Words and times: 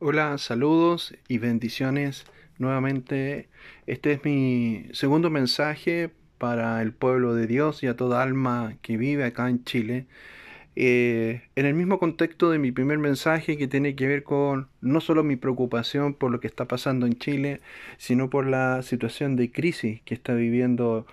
Hola, 0.00 0.38
saludos 0.38 1.12
y 1.26 1.38
bendiciones 1.38 2.24
nuevamente. 2.58 3.48
Este 3.88 4.12
es 4.12 4.24
mi 4.24 4.86
segundo 4.92 5.28
mensaje 5.28 6.10
para 6.38 6.80
el 6.82 6.92
pueblo 6.92 7.34
de 7.34 7.48
Dios 7.48 7.82
y 7.82 7.88
a 7.88 7.96
toda 7.96 8.22
alma 8.22 8.76
que 8.80 8.96
vive 8.96 9.24
acá 9.24 9.48
en 9.50 9.64
Chile. 9.64 10.06
Eh, 10.76 11.42
en 11.56 11.66
el 11.66 11.74
mismo 11.74 11.98
contexto 11.98 12.50
de 12.50 12.60
mi 12.60 12.70
primer 12.70 12.98
mensaje 12.98 13.56
que 13.58 13.66
tiene 13.66 13.96
que 13.96 14.06
ver 14.06 14.22
con 14.22 14.68
no 14.80 15.00
solo 15.00 15.24
mi 15.24 15.34
preocupación 15.34 16.14
por 16.14 16.30
lo 16.30 16.38
que 16.38 16.46
está 16.46 16.66
pasando 16.66 17.06
en 17.06 17.18
Chile, 17.18 17.60
sino 17.96 18.30
por 18.30 18.46
la 18.46 18.82
situación 18.82 19.34
de 19.34 19.50
crisis 19.50 20.00
que 20.02 20.14
está 20.14 20.34
viviendo 20.34 21.06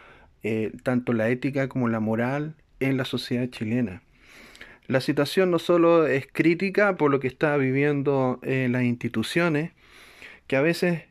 eh, 0.44 0.72
tanto 0.84 1.14
la 1.14 1.30
ética 1.30 1.70
como 1.70 1.90
la 1.90 2.00
moral 2.00 2.56
en 2.80 2.98
la 2.98 3.06
sociedad 3.06 3.50
chilena. 3.50 4.04
La 4.88 5.02
situación 5.02 5.52
no 5.52 5.60
solo 5.60 6.08
es 6.08 6.28
crítica 6.32 6.96
por 6.98 7.12
lo 7.12 7.20
que 7.20 7.28
está 7.28 7.58
viviendo 7.58 8.40
en 8.44 8.72
las 8.72 8.84
instituciones, 8.84 9.72
que 10.48 10.55
a 10.55 10.62
veces 10.62 11.04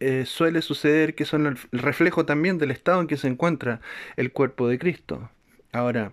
eh, 0.00 0.24
suele 0.26 0.62
suceder 0.62 1.14
que 1.14 1.24
son 1.24 1.46
el 1.46 1.58
reflejo 1.72 2.24
también 2.24 2.58
del 2.58 2.70
estado 2.70 3.00
en 3.00 3.06
que 3.06 3.16
se 3.16 3.28
encuentra 3.28 3.80
el 4.16 4.32
cuerpo 4.32 4.68
de 4.68 4.78
Cristo. 4.78 5.30
Ahora, 5.72 6.12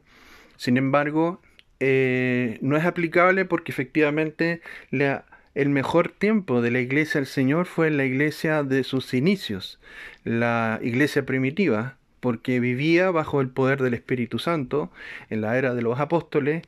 sin 0.58 0.78
embargo, 0.78 1.42
eh, 1.80 2.58
no 2.62 2.76
es 2.76 2.86
aplicable 2.86 3.46
porque 3.46 3.72
efectivamente 3.72 4.62
el 4.92 5.70
mejor 5.70 6.10
tiempo 6.10 6.62
de 6.62 6.72
la 6.72 6.80
iglesia 6.80 7.20
del 7.20 7.28
Señor 7.28 7.66
fue 7.66 7.88
en 7.88 7.98
la 7.98 8.06
iglesia 8.06 8.64
de 8.64 8.84
sus 8.84 9.14
inicios, 9.14 9.80
la 10.24 10.80
iglesia 10.82 11.26
primitiva, 11.26 11.98
porque 12.28 12.60
vivía 12.60 13.10
bajo 13.10 13.40
el 13.40 13.48
poder 13.48 13.82
del 13.82 13.94
Espíritu 13.94 14.38
Santo 14.38 14.92
en 15.30 15.40
la 15.40 15.58
era 15.58 15.74
de 15.74 15.82
los 15.82 15.98
apóstoles, 15.98 16.62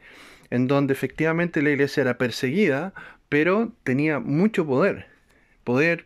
en 0.52 0.70
donde 0.70 0.94
efectivamente 0.94 1.62
la 1.62 1.72
iglesia 1.72 2.00
era 2.00 2.17
perseguida, 2.17 2.94
pero 3.27 3.73
tenía 3.84 4.22
mucho 4.22 4.66
poder, 4.66 5.08
poder 5.66 6.05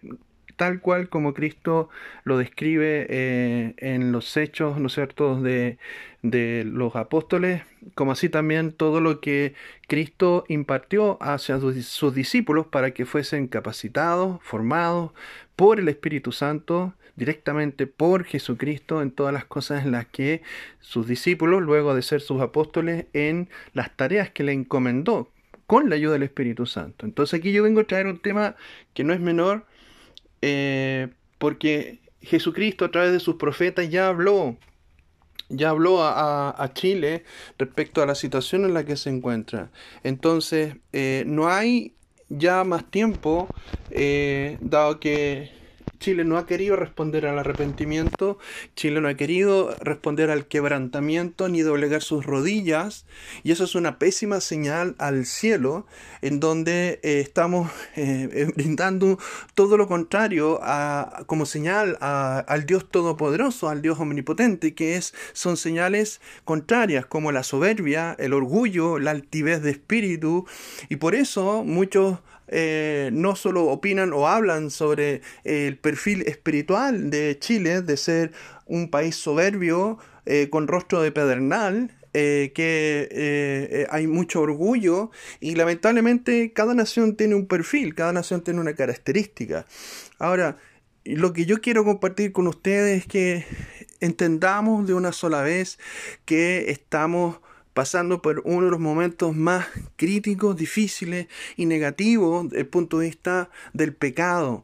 tal 0.56 0.82
cual 0.82 1.08
como 1.08 1.36
Cristo 1.36 1.90
lo 2.24 2.40
describe 2.40 3.06
eh, 3.12 3.76
en 3.78 4.12
los 4.12 4.36
hechos, 4.38 4.80
¿no 4.80 4.88
es 4.88 4.96
de, 4.96 5.78
de 6.24 6.64
los 6.66 6.96
apóstoles, 6.96 7.62
como 7.94 8.12
así 8.12 8.30
también 8.30 8.72
todo 8.72 9.02
lo 9.02 9.22
que 9.22 9.54
Cristo 9.88 10.46
impartió 10.48 11.22
hacia 11.22 11.60
sus 11.60 12.16
discípulos 12.16 12.66
para 12.66 12.90
que 12.90 13.06
fuesen 13.06 13.48
capacitados, 13.48 14.42
formados 14.42 15.12
por 15.56 15.80
el 15.80 15.90
Espíritu 15.90 16.32
Santo, 16.32 16.96
directamente 17.16 17.88
por 17.88 18.24
Jesucristo 18.24 19.02
en 19.02 19.12
todas 19.12 19.34
las 19.34 19.46
cosas 19.46 19.86
en 19.86 19.92
las 19.92 20.08
que 20.08 20.42
sus 20.80 21.08
discípulos, 21.08 21.62
luego 21.62 21.96
de 21.96 22.02
ser 22.02 22.22
sus 22.22 22.42
apóstoles, 22.42 23.06
en 23.14 23.50
las 23.74 23.96
tareas 23.96 24.30
que 24.32 24.44
le 24.44 24.54
encomendó 24.54 25.32
con 25.68 25.90
la 25.90 25.96
ayuda 25.96 26.14
del 26.14 26.24
Espíritu 26.24 26.66
Santo. 26.66 27.06
Entonces 27.06 27.40
aquí 27.40 27.52
yo 27.52 27.64
vengo 27.64 27.82
a 27.82 27.86
traer 27.86 28.08
un 28.08 28.20
tema 28.20 28.56
que 28.94 29.04
no 29.04 29.14
es 29.14 29.20
menor, 29.20 29.66
eh, 30.42 31.10
porque 31.38 32.00
Jesucristo 32.22 32.86
a 32.86 32.92
través 32.92 33.12
de 33.12 33.20
sus 33.20 33.36
profetas 33.36 33.90
ya 33.90 34.08
habló, 34.08 34.58
ya 35.50 35.70
habló 35.70 36.04
a, 36.04 36.72
Chile 36.74 37.24
respecto 37.58 38.02
a 38.02 38.06
la 38.06 38.16
situación 38.16 38.66
en 38.66 38.74
la 38.74 38.86
que 38.86 38.98
se 38.98 39.10
encuentra. 39.10 39.70
Entonces, 40.04 40.78
eh, 40.94 41.24
no 41.28 41.48
hay 41.48 41.94
ya 42.30 42.64
más 42.64 42.90
tiempo, 42.90 43.48
eh, 43.92 44.58
dado 44.62 45.00
que 45.00 45.52
Chile 46.04 46.26
no 46.26 46.38
ha 46.38 46.46
querido 46.46 46.76
responder 46.76 47.26
al 47.26 47.40
arrepentimiento, 47.40 48.38
Chile 48.76 49.00
no 49.00 49.08
ha 49.08 49.14
querido 49.14 49.74
responder 49.80 50.32
al 50.32 50.48
quebrantamiento 50.48 51.48
ni 51.48 51.62
doblegar 51.62 52.02
sus 52.02 52.26
rodillas, 52.26 53.06
y 53.44 53.54
eso 53.54 53.64
es 53.64 53.74
una 53.74 54.00
pésima 54.00 54.42
señal 54.42 54.96
al 54.98 55.26
cielo, 55.26 55.88
en 56.22 56.42
donde 56.42 57.00
eh, 57.04 57.22
estamos 57.22 57.72
eh, 57.96 58.28
eh, 58.34 58.52
brindando 58.54 59.18
todo 59.56 59.78
lo 59.78 59.88
contrario 59.88 60.60
a, 60.62 61.24
como 61.26 61.46
señal 61.46 61.98
al 62.02 62.66
Dios 62.66 62.90
Todopoderoso, 62.92 63.70
al 63.70 63.82
Dios 63.82 63.98
Omnipotente, 63.98 64.76
que 64.76 64.98
es, 64.98 65.14
son 65.32 65.56
señales 65.56 66.20
contrarias 66.44 67.06
como 67.06 67.32
la 67.32 67.44
soberbia, 67.44 68.14
el 68.20 68.34
orgullo, 68.34 69.00
la 69.00 69.12
altivez 69.12 69.62
de 69.62 69.72
espíritu, 69.72 70.46
y 70.90 70.98
por 70.98 71.16
eso 71.16 71.64
muchos 71.64 72.20
eh, 72.48 73.10
no 73.14 73.36
solo 73.36 73.66
opinan 73.66 74.14
o 74.14 74.28
hablan 74.28 74.70
sobre 74.70 75.22
el 75.44 75.78
perfil 75.78 76.24
espiritual 76.24 77.10
de 77.10 77.38
Chile, 77.40 77.82
de 77.82 77.98
ser 77.98 78.32
un 78.66 78.90
país 78.90 79.16
soberbio, 79.16 79.98
eh, 80.26 80.50
con 80.50 80.68
rostro 80.68 81.02
de 81.02 81.12
pedernal, 81.12 81.92
eh, 82.14 82.52
que 82.54 83.88
hay 83.90 84.06
mucho 84.06 84.42
orgullo 84.42 85.10
y 85.40 85.56
lamentablemente 85.56 86.54
cada 86.54 86.76
nación 86.76 87.16
tiene 87.16 87.34
un 87.36 87.48
perfil, 87.48 87.96
cada 87.96 88.14
nación 88.14 88.44
tiene 88.44 88.60
una 88.60 88.76
característica. 88.76 89.66
Ahora, 90.20 90.58
lo 91.06 91.34
que 91.34 91.46
yo 91.46 91.60
quiero 91.60 91.84
compartir 91.84 92.32
con 92.32 92.48
ustedes 92.48 93.02
es 93.02 93.08
que 93.08 93.46
entendamos 94.00 94.86
de 94.88 94.94
una 94.94 95.12
sola 95.12 95.42
vez 95.42 95.80
que 96.26 96.72
estamos 96.72 97.40
pasando 97.74 98.22
por 98.22 98.42
uno 98.46 98.66
de 98.66 98.72
los 98.72 98.80
momentos 98.80 99.36
más 99.36 99.68
críticos, 99.96 100.56
difíciles 100.56 101.28
y 101.58 101.66
negativos 101.66 102.50
desde 102.50 102.62
el 102.62 102.68
punto 102.68 103.00
de 103.00 103.08
vista 103.08 103.50
del 103.74 103.94
pecado. 103.94 104.64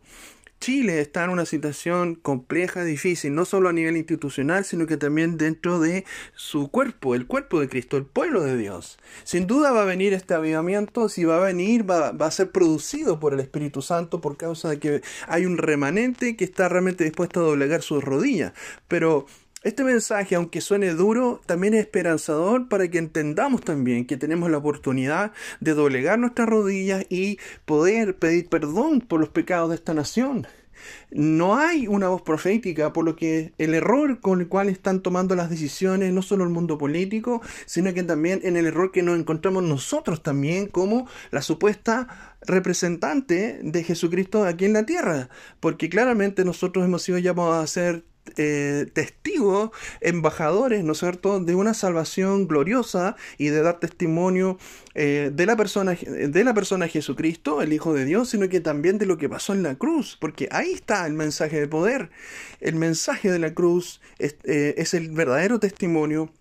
Chile 0.60 1.00
está 1.00 1.24
en 1.24 1.30
una 1.30 1.46
situación 1.46 2.16
compleja, 2.16 2.84
difícil, 2.84 3.34
no 3.34 3.46
solo 3.46 3.70
a 3.70 3.74
nivel 3.74 3.96
institucional, 3.96 4.66
sino 4.66 4.88
que 4.88 4.98
también 4.98 5.38
dentro 5.38 5.80
de 5.80 6.04
su 6.36 6.70
cuerpo, 6.70 7.16
el 7.16 7.28
cuerpo 7.28 7.62
de 7.62 7.70
Cristo, 7.70 7.96
el 7.96 8.04
pueblo 8.06 8.44
de 8.44 8.58
Dios. 8.58 9.00
Sin 9.24 9.48
duda 9.48 9.72
va 9.72 9.84
a 9.84 9.86
venir 9.86 10.14
este 10.14 10.34
avivamiento, 10.34 11.08
si 11.08 11.24
va 11.24 11.38
a 11.38 11.46
venir, 11.46 11.90
va, 11.90 12.12
va 12.12 12.26
a 12.26 12.32
ser 12.32 12.52
producido 12.52 13.22
por 13.22 13.34
el 13.34 13.40
Espíritu 13.40 13.82
Santo 13.82 14.20
por 14.20 14.36
causa 14.36 14.70
de 14.70 14.80
que 14.80 15.02
hay 15.28 15.46
un 15.46 15.58
remanente 15.58 16.36
que 16.36 16.44
está 16.44 16.68
realmente 16.68 17.06
dispuesto 17.06 17.40
a 17.40 17.44
doblegar 17.44 17.82
sus 17.82 18.04
rodillas. 18.04 18.52
Pero 18.90 19.28
este 19.64 19.84
mensaje, 19.84 20.36
aunque 20.36 20.62
suene 20.62 20.94
duro, 20.94 21.42
también 21.46 21.74
es 21.74 21.82
esperanzador 21.82 22.70
para 22.70 22.90
que 22.90 22.98
entendamos 22.98 23.62
también 23.62 24.06
que 24.06 24.16
tenemos 24.16 24.50
la 24.50 24.58
oportunidad 24.58 25.34
de 25.60 25.74
doblegar 25.74 26.18
nuestras 26.18 26.48
rodillas 26.48 27.06
y 27.10 27.40
poder 27.66 28.18
pedir 28.18 28.48
perdón 28.48 29.02
por 29.02 29.20
los 29.20 29.30
pecados 29.30 29.70
de 29.70 29.76
esta 29.76 29.94
nación. 29.94 30.48
No 31.12 31.58
hay 31.58 31.88
una 31.88 32.08
voz 32.08 32.22
profética, 32.22 32.94
por 32.94 33.04
lo 33.04 33.18
que 33.18 33.54
el 33.58 33.74
error 33.74 34.22
con 34.22 34.40
el 34.40 34.48
cual 34.48 34.70
están 34.70 35.02
tomando 35.02 35.36
las 35.36 35.50
decisiones, 35.50 36.14
no 36.14 36.22
solo 36.22 36.46
el 36.46 36.52
mundo 36.52 36.78
político, 36.78 37.42
sino 37.66 37.94
que 37.94 38.04
también 38.04 38.40
en 38.44 38.56
el 38.56 38.66
error 38.66 38.92
que 38.92 39.04
nos 39.04 39.20
encontramos 39.20 39.64
nosotros 39.64 40.24
también 40.24 40.68
como 40.68 41.08
la 41.32 41.42
supuesta 41.42 42.36
representante 42.42 43.60
de 43.62 43.84
Jesucristo 43.84 44.46
aquí 44.46 44.64
en 44.64 44.74
la 44.74 44.86
tierra, 44.86 45.30
porque 45.60 45.90
claramente 45.90 46.46
nosotros 46.46 46.86
hemos 46.86 47.02
sido 47.02 47.18
llamados 47.18 47.62
a 47.62 47.68
ser 47.68 48.06
eh, 48.38 48.86
testigos, 48.94 49.72
embajadores, 50.02 50.84
¿no 50.84 50.94
es 50.94 51.00
cierto?, 51.00 51.40
de 51.40 51.56
una 51.56 51.74
salvación 51.74 52.48
gloriosa 52.48 53.16
y 53.38 53.48
de 53.48 53.62
dar 53.62 53.80
testimonio 53.80 54.58
eh, 54.96 55.32
de, 55.34 55.46
la 55.46 55.56
persona, 55.56 55.94
de 55.94 56.44
la 56.44 56.54
persona 56.54 56.88
Jesucristo, 56.88 57.62
el 57.62 57.74
Hijo 57.74 57.94
de 57.94 58.06
Dios, 58.06 58.30
sino 58.30 58.50
que 58.50 58.60
también 58.60 58.98
de 58.98 59.06
lo 59.06 59.18
que 59.18 59.30
pasó 59.30 59.54
en 59.54 59.64
la 59.64 59.76
cruz, 59.76 60.18
porque 60.20 60.48
ahí 60.52 60.72
está 60.72 61.06
el 61.06 61.14
mensaje 61.14 61.60
de 61.60 61.68
poder. 61.68 62.10
El 62.60 62.76
mensaje 62.76 63.32
de 63.32 63.40
la 63.40 63.54
cruz 63.54 64.02
es, 64.20 64.36
eh, 64.44 64.76
es 64.78 64.94
el 64.94 65.10
verdadero 65.12 65.60
testimonio 65.60 66.32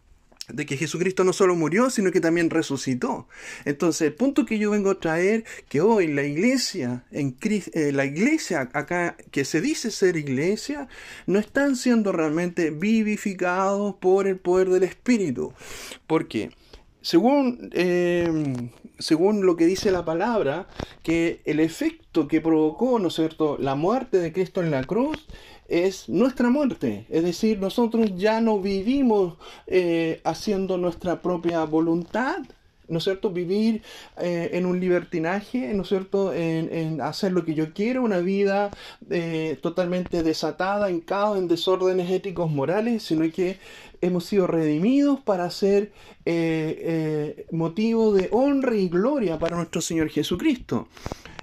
de 0.48 0.66
que 0.66 0.76
Jesucristo 0.76 1.24
no 1.24 1.32
solo 1.32 1.54
murió, 1.54 1.90
sino 1.90 2.10
que 2.10 2.20
también 2.20 2.50
resucitó. 2.50 3.28
Entonces, 3.64 4.08
el 4.08 4.14
punto 4.14 4.46
que 4.46 4.58
yo 4.58 4.70
vengo 4.70 4.90
a 4.90 5.00
traer, 5.00 5.44
que 5.68 5.80
hoy 5.80 6.08
la 6.08 6.24
iglesia, 6.24 7.04
en 7.10 7.36
eh, 7.42 7.92
la 7.92 8.04
iglesia 8.04 8.68
acá, 8.72 9.16
que 9.30 9.44
se 9.44 9.60
dice 9.60 9.90
ser 9.90 10.16
iglesia, 10.16 10.88
no 11.26 11.38
están 11.38 11.76
siendo 11.76 12.12
realmente 12.12 12.70
vivificados 12.70 13.94
por 13.96 14.26
el 14.26 14.38
poder 14.38 14.70
del 14.70 14.82
Espíritu. 14.84 15.52
¿Por 16.06 16.28
qué? 16.28 16.50
Según, 17.00 17.70
em, 17.72 18.70
según 18.98 19.46
lo 19.46 19.56
que 19.56 19.66
dice 19.66 19.90
la 19.90 20.04
palabra, 20.04 20.68
que 21.02 21.40
el 21.44 21.60
efecto 21.60 22.26
que 22.26 22.40
provocó, 22.40 22.98
¿no 22.98 23.08
es 23.08 23.14
cierto?, 23.14 23.56
la 23.58 23.76
muerte 23.76 24.18
de 24.18 24.32
Cristo 24.32 24.62
en 24.62 24.70
la 24.70 24.84
cruz 24.84 25.26
es 25.68 26.08
nuestra 26.08 26.48
muerte. 26.48 27.06
Es 27.10 27.22
decir, 27.22 27.58
nosotros 27.60 28.10
ya 28.16 28.40
no 28.40 28.58
vivimos 28.58 29.34
eh, 29.66 30.20
haciendo 30.24 30.78
nuestra 30.78 31.20
propia 31.20 31.62
voluntad, 31.64 32.38
¿no 32.88 32.98
es 32.98 33.04
cierto? 33.04 33.30
Vivir 33.30 33.82
eh, 34.16 34.48
en 34.54 34.64
un 34.64 34.80
libertinaje, 34.80 35.74
¿no 35.74 35.82
es 35.82 35.88
cierto? 35.88 36.32
En, 36.32 37.02
hacer 37.02 37.32
lo 37.32 37.44
que 37.44 37.54
yo 37.54 37.74
quiero, 37.74 38.02
una 38.02 38.18
vida 38.18 38.70
eh, 39.10 39.58
totalmente 39.60 40.22
desatada, 40.22 40.88
en 40.88 41.00
caos, 41.00 41.36
en 41.36 41.48
desórdenes 41.48 42.10
éticos 42.10 42.50
morales, 42.50 43.02
sino 43.02 43.30
que 43.30 43.58
hemos 44.00 44.24
sido 44.24 44.46
redimidos 44.46 45.20
para 45.20 45.50
ser 45.50 45.92
motivo 47.50 48.14
de 48.14 48.28
honra 48.32 48.74
y 48.74 48.88
gloria 48.88 49.38
para 49.38 49.56
nuestro 49.56 49.82
Señor 49.82 50.08
Jesucristo. 50.08 50.88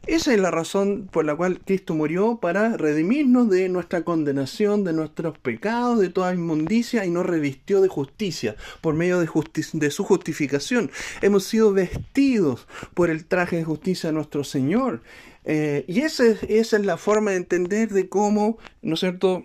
Esa 0.08 0.34
es 0.34 0.40
la 0.40 0.52
razón 0.52 1.10
por 1.12 1.26
la 1.26 1.36
cual 1.36 1.60
Cristo 1.66 1.96
murió 1.96 2.38
para 2.38 2.78
redimirnos 2.78 3.50
de 3.50 3.70
nuestra 3.70 4.04
condenación, 4.04 4.84
de 4.84 4.94
nuestros 4.94 5.38
pecados, 5.40 6.00
de 6.00 6.10
toda 6.10 6.34
inmundicia 6.34 7.06
y 7.06 7.10
nos 7.10 7.26
revistió 7.26 7.82
de 7.82 7.88
justicia 7.88 8.56
por 8.82 8.94
medio 8.94 9.20
de, 9.20 9.28
de 9.74 9.92
su 9.92 10.04
justificación. 10.04 10.92
Hemos 11.24 11.46
sido 11.46 11.74
vestidos 11.74 12.68
por 12.94 13.10
el 13.10 13.26
traje 13.26 13.58
de 13.58 13.64
justicia 13.64 14.10
de 14.10 14.14
nuestro 14.14 14.44
Señor. 14.44 15.02
Eh, 15.44 15.86
y 15.88 16.02
esa 16.02 16.24
esa 16.48 16.78
es 16.78 16.86
la 16.86 16.98
forma 16.98 17.32
de 17.32 17.38
entender 17.38 17.90
de 17.90 18.08
cómo, 18.08 18.58
¿no 18.84 18.94
es 18.94 19.00
cierto?, 19.00 19.44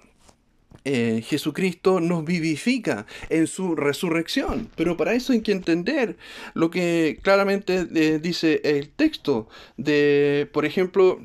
eh, 0.84 1.22
Jesucristo 1.26 2.00
nos 2.00 2.24
vivifica 2.24 3.06
en 3.28 3.46
su 3.46 3.76
resurrección. 3.76 4.68
Pero 4.76 4.96
para 4.96 5.14
eso 5.14 5.32
hay 5.32 5.42
que 5.42 5.52
entender 5.52 6.16
lo 6.54 6.70
que 6.70 7.18
claramente 7.22 7.86
eh, 7.94 8.18
dice 8.18 8.60
el 8.64 8.88
texto 8.88 9.48
de, 9.76 10.48
por 10.52 10.64
ejemplo, 10.64 11.20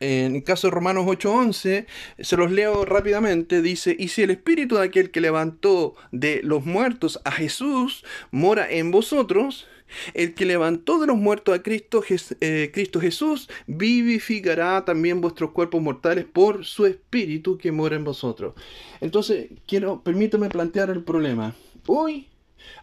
en 0.00 0.36
el 0.36 0.44
caso 0.44 0.68
de 0.68 0.72
Romanos 0.72 1.06
8:11, 1.06 1.86
se 2.18 2.36
los 2.36 2.50
leo 2.50 2.84
rápidamente, 2.84 3.62
dice, 3.62 3.96
y 3.98 4.08
si 4.08 4.22
el 4.22 4.30
espíritu 4.30 4.76
de 4.76 4.84
aquel 4.84 5.10
que 5.10 5.20
levantó 5.20 5.94
de 6.12 6.40
los 6.44 6.64
muertos 6.64 7.20
a 7.24 7.32
Jesús 7.32 8.04
mora 8.30 8.70
en 8.70 8.90
vosotros, 8.90 9.66
el 10.14 10.34
que 10.34 10.46
levantó 10.46 10.98
de 10.98 11.06
los 11.06 11.16
muertos 11.16 11.54
a 11.54 11.62
Cristo, 11.62 12.02
eh, 12.40 12.70
Cristo 12.72 13.00
Jesús, 13.00 13.48
vivificará 13.66 14.84
también 14.84 15.20
vuestros 15.20 15.50
cuerpos 15.50 15.82
mortales 15.82 16.24
por 16.24 16.64
su 16.64 16.86
espíritu 16.86 17.58
que 17.58 17.72
mora 17.72 17.96
en 17.96 18.04
vosotros. 18.04 18.54
Entonces, 19.00 19.48
quiero, 19.66 20.02
permítame 20.02 20.48
plantear 20.48 20.90
el 20.90 21.04
problema. 21.04 21.54
Hoy 21.86 22.28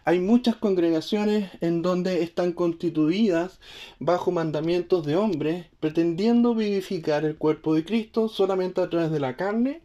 hay 0.04 0.20
muchas 0.20 0.56
congregaciones 0.56 1.50
en 1.60 1.82
donde 1.82 2.22
están 2.22 2.52
constituidas 2.52 3.60
bajo 3.98 4.30
mandamientos 4.30 5.06
de 5.06 5.16
hombres, 5.16 5.66
pretendiendo 5.80 6.54
vivificar 6.54 7.24
el 7.24 7.36
cuerpo 7.36 7.74
de 7.74 7.84
Cristo 7.84 8.28
solamente 8.28 8.80
a 8.80 8.90
través 8.90 9.10
de 9.10 9.20
la 9.20 9.36
carne 9.36 9.82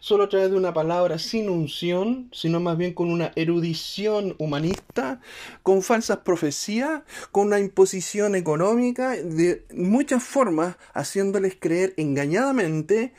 solo 0.00 0.24
a 0.24 0.28
través 0.28 0.50
de 0.50 0.56
una 0.56 0.72
palabra 0.72 1.18
sin 1.18 1.48
unción, 1.48 2.28
sino 2.32 2.60
más 2.60 2.76
bien 2.76 2.94
con 2.94 3.10
una 3.10 3.32
erudición 3.36 4.34
humanista, 4.38 5.20
con 5.62 5.82
falsas 5.82 6.18
profecías, 6.18 7.02
con 7.30 7.48
una 7.48 7.60
imposición 7.60 8.34
económica, 8.34 9.10
de 9.10 9.64
muchas 9.74 10.22
formas, 10.22 10.76
haciéndoles 10.94 11.56
creer 11.58 11.94
engañadamente 11.96 13.12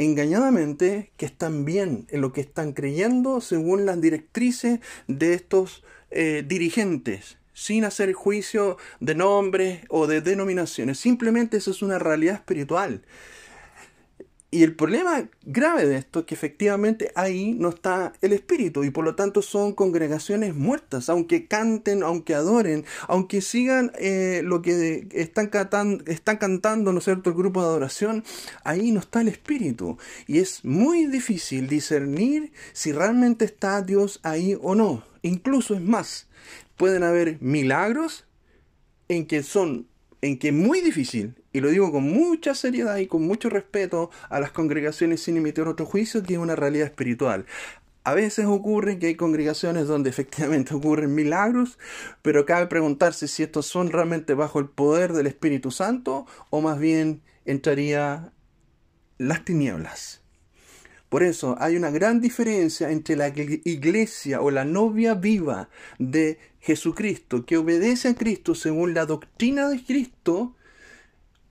engañadamente 0.00 1.12
que 1.18 1.26
están 1.26 1.66
bien 1.66 2.06
en 2.08 2.22
lo 2.22 2.32
que 2.32 2.40
están 2.40 2.72
creyendo 2.72 3.42
según 3.42 3.84
las 3.84 4.00
directrices 4.00 4.80
de 5.08 5.34
estos 5.34 5.84
eh, 6.10 6.42
dirigentes, 6.46 7.36
sin 7.52 7.84
hacer 7.84 8.14
juicio 8.14 8.78
de 9.00 9.14
nombres 9.14 9.84
o 9.90 10.06
de 10.06 10.22
denominaciones. 10.22 10.98
Simplemente 10.98 11.58
eso 11.58 11.70
es 11.70 11.82
una 11.82 11.98
realidad 11.98 12.36
espiritual. 12.36 13.02
Y 14.52 14.64
el 14.64 14.74
problema 14.74 15.28
grave 15.44 15.86
de 15.86 15.96
esto 15.96 16.20
es 16.20 16.24
que 16.26 16.34
efectivamente 16.34 17.12
ahí 17.14 17.52
no 17.52 17.68
está 17.68 18.12
el 18.20 18.32
espíritu 18.32 18.82
y 18.82 18.90
por 18.90 19.04
lo 19.04 19.14
tanto 19.14 19.42
son 19.42 19.72
congregaciones 19.74 20.56
muertas, 20.56 21.08
aunque 21.08 21.46
canten, 21.46 22.02
aunque 22.02 22.34
adoren, 22.34 22.84
aunque 23.06 23.42
sigan 23.42 23.92
eh, 23.96 24.42
lo 24.44 24.60
que 24.60 25.06
están, 25.12 25.46
cantando, 25.46 26.02
están 26.06 26.38
cantando, 26.38 26.92
¿no 26.92 26.98
es 26.98 27.04
cierto?, 27.04 27.30
el 27.30 27.36
grupo 27.36 27.60
de 27.60 27.68
adoración, 27.68 28.24
ahí 28.64 28.90
no 28.90 28.98
está 28.98 29.20
el 29.20 29.28
espíritu. 29.28 29.98
Y 30.26 30.40
es 30.40 30.64
muy 30.64 31.06
difícil 31.06 31.68
discernir 31.68 32.52
si 32.72 32.90
realmente 32.90 33.44
está 33.44 33.82
Dios 33.82 34.18
ahí 34.24 34.58
o 34.60 34.74
no. 34.74 35.04
Incluso 35.22 35.74
es 35.74 35.80
más, 35.80 36.26
pueden 36.76 37.04
haber 37.04 37.40
milagros 37.40 38.24
en 39.08 39.26
que 39.26 39.44
son 39.44 39.89
en 40.22 40.38
que 40.38 40.48
es 40.48 40.54
muy 40.54 40.80
difícil, 40.80 41.34
y 41.52 41.60
lo 41.60 41.68
digo 41.68 41.90
con 41.92 42.04
mucha 42.04 42.54
seriedad 42.54 42.96
y 42.98 43.06
con 43.06 43.22
mucho 43.22 43.48
respeto 43.48 44.10
a 44.28 44.40
las 44.40 44.52
congregaciones 44.52 45.22
sin 45.22 45.36
emitir 45.36 45.64
otro 45.64 45.86
juicio, 45.86 46.22
que 46.22 46.38
una 46.38 46.56
realidad 46.56 46.86
espiritual. 46.86 47.46
A 48.02 48.14
veces 48.14 48.46
ocurre 48.46 48.98
que 48.98 49.08
hay 49.08 49.14
congregaciones 49.14 49.86
donde 49.86 50.10
efectivamente 50.10 50.74
ocurren 50.74 51.14
milagros, 51.14 51.78
pero 52.22 52.46
cabe 52.46 52.66
preguntarse 52.66 53.28
si 53.28 53.42
estos 53.42 53.66
son 53.66 53.90
realmente 53.90 54.34
bajo 54.34 54.58
el 54.58 54.68
poder 54.68 55.12
del 55.12 55.26
Espíritu 55.26 55.70
Santo 55.70 56.26
o 56.50 56.60
más 56.60 56.78
bien 56.78 57.22
entraría 57.44 58.32
las 59.18 59.44
tinieblas. 59.44 60.20
Por 61.10 61.24
eso 61.24 61.56
hay 61.58 61.76
una 61.76 61.90
gran 61.90 62.20
diferencia 62.20 62.90
entre 62.90 63.16
la 63.16 63.28
iglesia 63.28 64.40
o 64.40 64.52
la 64.52 64.64
novia 64.64 65.14
viva 65.14 65.68
de 65.98 66.38
Jesucristo, 66.60 67.44
que 67.44 67.56
obedece 67.56 68.08
a 68.08 68.14
Cristo 68.14 68.54
según 68.54 68.94
la 68.94 69.06
doctrina 69.06 69.68
de 69.68 69.82
Cristo, 69.84 70.54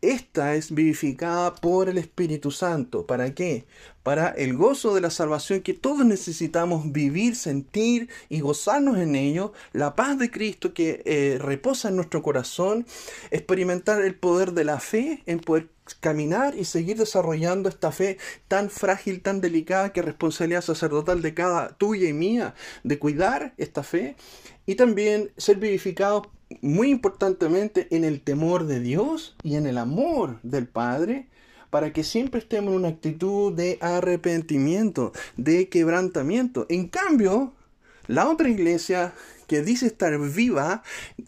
esta 0.02 0.56
es 0.56 0.74
vivificada 0.74 1.56
por 1.56 1.90
el 1.90 1.98
Espíritu 1.98 2.52
Santo. 2.52 3.06
¿Para 3.06 3.34
qué? 3.34 3.66
Para 4.10 4.30
el 4.30 4.58
gozo 4.58 4.96
de 4.96 5.02
la 5.02 5.12
salvación 5.12 5.62
que 5.62 5.76
todos 5.76 6.04
necesitamos 6.04 6.92
vivir, 6.92 7.36
sentir 7.36 8.10
y 8.28 8.40
gozarnos 8.40 8.98
en 8.98 9.14
ello. 9.14 9.54
La 9.72 9.96
paz 9.96 10.18
de 10.18 10.32
Cristo 10.32 10.74
que 10.74 11.04
eh, 11.06 11.38
reposa 11.40 11.90
en 11.90 11.96
nuestro 11.98 12.24
corazón. 12.24 12.88
Experimentar 13.30 14.02
el 14.02 14.16
poder 14.16 14.54
de 14.54 14.64
la 14.64 14.80
fe 14.80 15.22
en 15.28 15.40
poder 15.40 15.70
caminar 16.00 16.58
y 16.58 16.66
seguir 16.66 16.98
desarrollando 16.98 17.70
esta 17.70 17.92
fe 17.92 18.18
tan 18.48 18.72
frágil, 18.72 19.22
tan 19.22 19.42
delicada, 19.42 19.94
que 19.94 20.00
es 20.00 20.06
responsabilidad 20.08 20.64
sacerdotal 20.64 21.22
de 21.22 21.36
cada 21.36 21.78
tuya 21.78 22.10
y 22.10 22.14
mía 22.14 22.56
de 22.84 22.98
cuidar 22.98 23.54
esta 23.58 23.84
fe 23.84 24.16
y 24.66 24.74
también 24.74 25.30
ser 25.38 25.58
vivificados 25.58 26.30
muy 26.62 26.90
importantemente 26.90 27.88
en 27.92 28.04
el 28.04 28.22
temor 28.22 28.66
de 28.66 28.80
Dios 28.80 29.36
y 29.44 29.56
en 29.56 29.68
el 29.68 29.78
amor 29.78 30.40
del 30.42 30.68
Padre, 30.68 31.28
para 31.70 31.94
que 31.94 32.04
siempre 32.04 32.40
estemos 32.40 32.72
en 32.72 32.80
una 32.80 32.90
actitud 32.90 33.54
de 33.54 33.78
arrepentimiento, 33.82 35.12
de 35.38 35.70
quebrantamiento. 35.70 36.66
En 36.70 36.88
cambio, 36.88 37.54
la 38.08 38.28
otra 38.30 38.50
iglesia 38.50 39.14
que 39.50 39.64
dice 39.64 39.88
estar 39.88 40.18
viva, 40.20 40.84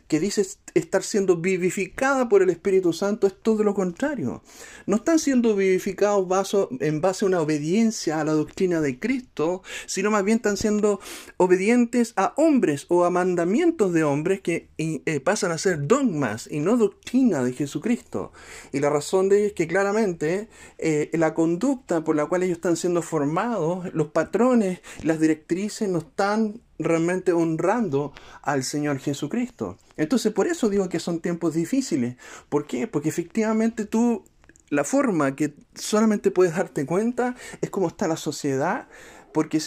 que 0.08 0.20
dice 0.20 0.46
estar 0.76 1.02
siendo 1.02 1.38
vivificada 1.38 2.30
por 2.30 2.44
el 2.44 2.52
Espíritu 2.52 2.94
Santo, 2.94 3.26
es 3.26 3.34
todo 3.42 3.64
lo 3.64 3.74
contrario. 3.74 4.44
No 4.86 4.98
están 4.98 5.18
siendo 5.18 5.56
vivificados 5.56 6.56
en 6.80 7.02
base 7.02 7.26
a 7.26 7.28
una 7.28 7.42
obediencia 7.42 8.22
a 8.22 8.24
la 8.24 8.34
doctrina 8.34 8.80
de 8.80 9.00
Cristo, 9.00 9.64
sino 9.88 10.12
más 10.12 10.24
bien 10.24 10.38
están 10.38 10.56
siendo 10.56 11.00
obedientes 11.38 12.14
a 12.16 12.34
hombres 12.38 12.86
o 12.90 13.06
a 13.06 13.10
mandamientos 13.10 13.92
de 13.92 14.04
hombres 14.04 14.40
que 14.42 14.70
eh, 14.78 15.20
pasan 15.20 15.52
a 15.52 15.58
ser 15.58 15.88
dogmas 15.88 16.48
y 16.50 16.60
no 16.60 16.78
doctrina 16.78 17.44
de 17.44 17.54
Jesucristo. 17.54 18.32
Y 18.72 18.82
la 18.82 18.92
razón 18.92 19.30
de 19.30 19.40
ello 19.40 19.48
es 19.48 19.54
que 19.54 19.68
claramente 19.68 20.48
eh, 20.78 21.10
la 21.14 21.34
conducta 21.34 22.04
por 22.04 22.16
la 22.16 22.28
cual 22.28 22.44
ellos 22.44 22.58
están 22.58 22.78
siendo 22.78 23.02
formados, 23.02 23.92
los 23.96 24.10
patrones, 24.10 24.82
las 25.02 25.20
directrices 25.20 25.90
no 25.90 26.00
están 26.00 26.62
realmente 26.84 27.34
honrando 27.34 28.14
al 28.42 28.64
Señor 28.64 29.00
Jesucristo. 29.00 29.78
Entonces, 29.98 30.32
por 30.34 30.48
eso 30.48 30.70
digo 30.70 30.90
que 30.90 31.00
son 31.00 31.20
tiempos 31.20 31.54
difíciles. 31.54 32.16
¿Por 32.50 32.66
qué? 32.66 32.88
Porque 32.88 33.10
efectivamente 33.10 33.86
tú, 33.86 34.24
la 34.70 34.84
forma 34.84 35.36
que 35.36 35.54
solamente 35.76 36.32
puedes 36.32 36.56
darte 36.56 36.86
cuenta 36.86 37.36
es 37.62 37.70
cómo 37.70 37.88
está 37.88 38.08
la 38.08 38.18
sociedad, 38.18 38.88
porque 39.34 39.62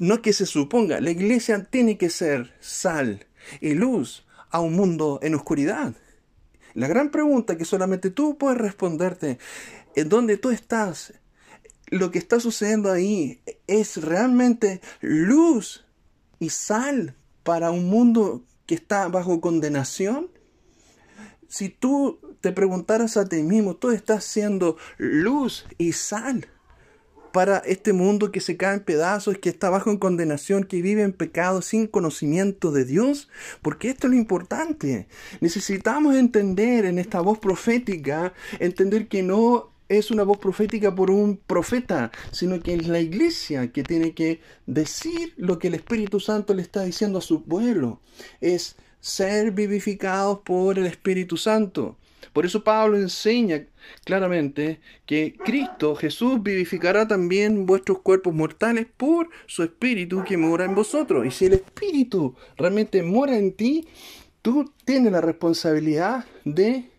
no 0.00 0.22
que 0.22 0.32
se 0.32 0.46
suponga, 0.46 1.00
la 1.00 1.10
iglesia 1.10 1.64
tiene 1.64 1.98
que 1.98 2.10
ser 2.10 2.54
sal 2.60 3.26
y 3.60 3.74
luz 3.74 4.26
a 4.50 4.60
un 4.60 4.74
mundo 4.74 5.18
en 5.22 5.34
oscuridad. 5.34 5.94
La 6.74 6.88
gran 6.88 7.10
pregunta 7.10 7.56
que 7.56 7.64
solamente 7.64 8.10
tú 8.10 8.38
puedes 8.38 8.58
responderte, 8.58 9.38
¿en 9.94 10.08
dónde 10.08 10.38
tú 10.38 10.50
estás? 10.50 11.12
Lo 11.86 12.10
que 12.10 12.18
está 12.18 12.40
sucediendo 12.40 12.90
ahí 12.90 13.42
es 13.66 14.02
realmente 14.02 14.80
luz 15.00 15.84
y 16.42 16.50
sal 16.50 17.14
para 17.42 17.70
un 17.70 17.88
mundo 17.88 18.42
que 18.66 18.74
está 18.74 19.08
bajo 19.08 19.40
condenación? 19.40 20.28
Si 21.48 21.68
tú 21.68 22.18
te 22.40 22.52
preguntaras 22.52 23.16
a 23.16 23.28
ti 23.28 23.42
mismo, 23.42 23.76
tú 23.76 23.90
estás 23.90 24.24
siendo 24.24 24.76
luz 24.98 25.66
y 25.78 25.92
sal 25.92 26.48
para 27.32 27.58
este 27.58 27.92
mundo 27.92 28.30
que 28.30 28.40
se 28.40 28.56
cae 28.56 28.74
en 28.74 28.80
pedazos, 28.80 29.38
que 29.38 29.48
está 29.48 29.70
bajo 29.70 29.98
condenación, 29.98 30.64
que 30.64 30.82
vive 30.82 31.02
en 31.02 31.12
pecado 31.12 31.62
sin 31.62 31.86
conocimiento 31.86 32.72
de 32.72 32.84
Dios, 32.84 33.28
porque 33.62 33.88
esto 33.88 34.06
es 34.06 34.12
lo 34.12 34.18
importante. 34.18 35.08
Necesitamos 35.40 36.14
entender 36.16 36.84
en 36.84 36.98
esta 36.98 37.20
voz 37.20 37.38
profética, 37.38 38.34
entender 38.58 39.08
que 39.08 39.22
no 39.22 39.71
es 39.98 40.10
una 40.10 40.22
voz 40.22 40.38
profética 40.38 40.94
por 40.94 41.10
un 41.10 41.36
profeta, 41.36 42.10
sino 42.30 42.60
que 42.60 42.74
es 42.74 42.88
la 42.88 43.00
iglesia 43.00 43.72
que 43.72 43.82
tiene 43.82 44.14
que 44.14 44.40
decir 44.66 45.34
lo 45.36 45.58
que 45.58 45.68
el 45.68 45.74
Espíritu 45.74 46.18
Santo 46.18 46.54
le 46.54 46.62
está 46.62 46.82
diciendo 46.82 47.18
a 47.18 47.22
su 47.22 47.44
pueblo. 47.44 48.00
Es 48.40 48.76
ser 49.00 49.50
vivificados 49.50 50.38
por 50.44 50.78
el 50.78 50.86
Espíritu 50.86 51.36
Santo. 51.36 51.98
Por 52.32 52.46
eso 52.46 52.64
Pablo 52.64 52.96
enseña 52.96 53.66
claramente 54.04 54.80
que 55.04 55.34
Cristo, 55.44 55.94
Jesús, 55.94 56.42
vivificará 56.42 57.06
también 57.06 57.66
vuestros 57.66 57.98
cuerpos 57.98 58.32
mortales 58.32 58.86
por 58.96 59.28
su 59.46 59.62
Espíritu 59.62 60.24
que 60.24 60.38
mora 60.38 60.64
en 60.64 60.74
vosotros. 60.74 61.26
Y 61.26 61.30
si 61.30 61.46
el 61.46 61.54
Espíritu 61.54 62.34
realmente 62.56 63.02
mora 63.02 63.36
en 63.36 63.52
ti, 63.52 63.86
tú 64.40 64.72
tienes 64.86 65.12
la 65.12 65.20
responsabilidad 65.20 66.24
de 66.46 66.91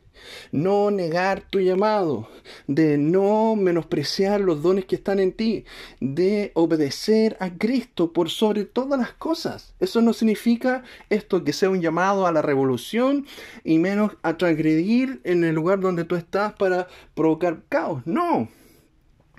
no 0.51 0.91
negar 0.91 1.41
tu 1.49 1.59
llamado, 1.59 2.27
de 2.67 2.97
no 2.97 3.55
menospreciar 3.55 4.41
los 4.41 4.61
dones 4.61 4.85
que 4.85 4.95
están 4.95 5.19
en 5.19 5.31
ti, 5.31 5.65
de 5.99 6.51
obedecer 6.55 7.37
a 7.39 7.51
Cristo 7.51 8.13
por 8.13 8.29
sobre 8.29 8.65
todas 8.65 8.99
las 8.99 9.13
cosas. 9.13 9.73
Eso 9.79 10.01
no 10.01 10.13
significa 10.13 10.83
esto 11.09 11.43
que 11.43 11.53
sea 11.53 11.69
un 11.69 11.81
llamado 11.81 12.27
a 12.27 12.31
la 12.31 12.41
revolución 12.41 13.25
y 13.63 13.79
menos 13.79 14.13
a 14.21 14.37
transgredir 14.37 15.21
en 15.23 15.43
el 15.43 15.55
lugar 15.55 15.79
donde 15.79 16.03
tú 16.03 16.15
estás 16.15 16.53
para 16.53 16.87
provocar 17.15 17.63
caos. 17.69 18.01
No 18.05 18.49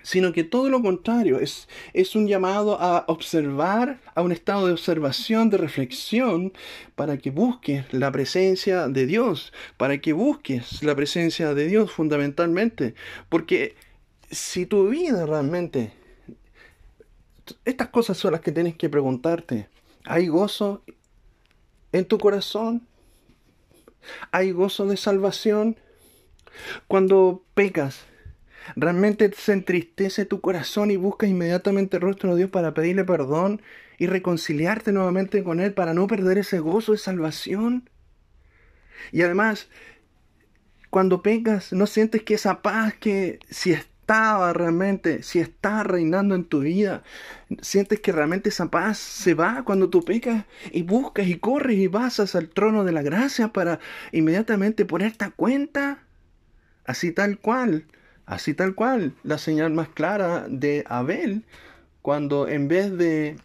sino 0.05 0.33
que 0.33 0.45
todo 0.45 0.69
lo 0.69 0.83
contrario, 0.83 1.41
es, 1.41 1.67
es 1.95 2.15
un 2.15 2.29
llamado 2.29 2.81
a 2.81 3.07
observar, 3.09 4.01
a 4.15 4.21
un 4.21 4.33
estado 4.33 4.67
de 4.67 4.75
observación, 4.75 5.49
de 5.49 5.57
reflexión, 5.57 6.53
para 6.95 7.17
que 7.17 7.31
busques 7.31 7.91
la 7.93 8.13
presencia 8.13 8.87
de 8.89 9.07
Dios, 9.07 9.53
para 9.79 9.99
que 9.99 10.13
busques 10.13 10.83
la 10.83 10.95
presencia 10.95 11.55
de 11.55 11.67
Dios 11.67 11.91
fundamentalmente, 11.91 12.95
porque 13.31 13.77
si 14.31 14.67
tu 14.67 14.91
vida 14.91 15.25
realmente, 15.25 15.93
estas 17.65 17.89
cosas 17.89 18.19
son 18.19 18.33
las 18.33 18.43
que 18.43 18.53
tienes 18.53 18.77
que 18.77 18.91
preguntarte, 18.91 19.69
¿hay 20.05 20.29
gozo 20.29 20.83
en 21.93 22.05
tu 22.05 22.19
corazón? 22.19 22.87
¿Hay 24.33 24.51
gozo 24.51 24.87
de 24.87 24.99
salvación? 24.99 25.77
Cuando 26.89 27.43
pecas, 27.55 28.05
Realmente 28.77 29.31
se 29.37 29.53
entristece 29.53 30.25
tu 30.25 30.41
corazón 30.41 30.91
y 30.91 30.97
buscas 30.97 31.31
inmediatamente 31.31 31.97
el 31.97 32.03
rostro 32.03 32.31
de 32.31 32.39
Dios 32.39 32.51
para 32.51 32.75
pedirle 32.75 33.05
perdón 33.05 33.63
y 33.99 34.07
reconciliarte 34.07 34.93
nuevamente 34.93 35.45
con 35.45 35.61
Él 35.61 35.73
para 35.73 35.95
no 35.95 36.07
perder 36.07 36.39
ese 36.39 36.59
gozo 36.59 36.93
de 36.93 36.99
salvación. 36.99 37.89
Y 39.13 39.23
además, 39.23 39.69
cuando 40.91 41.23
pecas, 41.23 41.73
no 41.73 41.87
sientes 41.87 42.23
que 42.23 42.35
esa 42.35 42.63
paz 42.63 42.95
que 42.95 43.39
si 43.51 43.73
estaba 43.73 44.53
realmente, 44.53 45.23
si 45.23 45.41
está 45.41 45.83
reinando 45.83 46.35
en 46.35 46.45
tu 46.45 46.61
vida, 46.61 47.03
sientes 47.61 48.01
que 48.01 48.13
realmente 48.13 48.49
esa 48.49 48.71
paz 48.71 48.99
se 48.99 49.35
va 49.35 49.65
cuando 49.65 49.91
tú 49.91 50.05
pecas 50.05 50.45
y 50.73 50.83
buscas 50.83 51.27
y 51.27 51.39
corres 51.39 51.79
y 51.79 51.87
vas 51.87 52.21
hacia 52.21 52.41
el 52.41 52.49
trono 52.49 52.85
de 52.85 52.93
la 52.93 53.03
gracia 53.03 53.49
para 53.49 53.79
inmediatamente 54.13 54.85
ponerte 54.85 55.25
a 55.25 55.31
cuenta, 55.31 56.05
así 56.85 57.13
tal 57.13 57.39
cual 57.39 57.87
Así 58.27 58.55
tal 58.55 58.75
cual, 58.75 59.15
la 59.23 59.39
señal 59.39 59.73
más 59.73 59.89
clara 59.89 60.47
de 60.49 60.85
Abel, 60.89 61.45
cuando 62.01 62.49
en 62.49 62.69
vez 62.69 62.97
de, 62.97 63.37